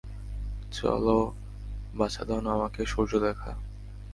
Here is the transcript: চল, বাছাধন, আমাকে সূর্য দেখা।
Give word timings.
চল, 0.71 1.05
বাছাধন, 1.95 2.43
আমাকে 2.47 2.81
সূর্য 2.85 3.13
দেখা। 3.19 3.51